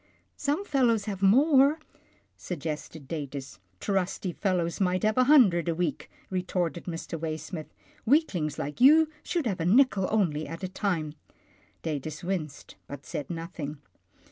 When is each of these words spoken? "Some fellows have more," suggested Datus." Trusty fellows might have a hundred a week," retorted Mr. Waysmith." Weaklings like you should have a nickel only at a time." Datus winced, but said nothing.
"Some 0.35 0.65
fellows 0.65 1.05
have 1.05 1.21
more," 1.21 1.77
suggested 2.35 3.07
Datus." 3.07 3.59
Trusty 3.79 4.31
fellows 4.31 4.81
might 4.81 5.03
have 5.03 5.15
a 5.15 5.25
hundred 5.25 5.69
a 5.69 5.75
week," 5.75 6.09
retorted 6.31 6.85
Mr. 6.85 7.19
Waysmith." 7.19 7.69
Weaklings 8.07 8.57
like 8.57 8.81
you 8.81 9.09
should 9.21 9.45
have 9.45 9.59
a 9.59 9.65
nickel 9.65 10.07
only 10.09 10.47
at 10.47 10.63
a 10.63 10.67
time." 10.67 11.13
Datus 11.83 12.23
winced, 12.23 12.77
but 12.87 13.05
said 13.05 13.29
nothing. 13.29 13.77